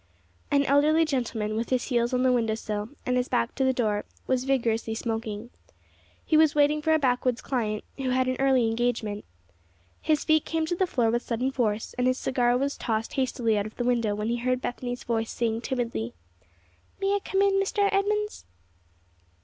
An 0.49 0.63
elderly 0.65 1.05
gentleman, 1.05 1.55
with 1.55 1.69
his 1.69 1.89
heels 1.89 2.11
on 2.11 2.23
the 2.23 2.31
window 2.31 2.55
sill 2.55 2.89
and 3.05 3.15
his 3.17 3.27
back 3.29 3.53
to 3.53 3.63
the 3.63 3.71
door, 3.71 4.03
was 4.25 4.45
vigorously 4.45 4.95
smoking. 4.95 5.51
He 6.25 6.35
was 6.35 6.55
waiting 6.55 6.81
for 6.81 6.91
a 6.95 6.97
backwoods 6.97 7.39
client, 7.39 7.83
who 7.97 8.09
had 8.09 8.27
an 8.27 8.35
early 8.39 8.65
engagement. 8.67 9.25
His 10.01 10.23
feet 10.23 10.43
came 10.43 10.65
to 10.65 10.75
the 10.75 10.87
floor 10.87 11.11
with 11.11 11.21
sudden 11.21 11.51
force, 11.51 11.93
and 11.99 12.07
his 12.07 12.17
cigar 12.17 12.57
was 12.57 12.77
tossed 12.77 13.13
hastily 13.13 13.59
out 13.59 13.67
of 13.67 13.75
the 13.75 13.83
window 13.83 14.15
when 14.15 14.29
he 14.29 14.37
heard 14.37 14.59
Bethany's 14.59 15.03
voice 15.03 15.29
saying, 15.29 15.61
timidly, 15.61 16.15
"May 16.99 17.13
I 17.13 17.19
come 17.23 17.43
in, 17.43 17.61
Mr. 17.61 17.87
Edmunds?" 17.93 18.45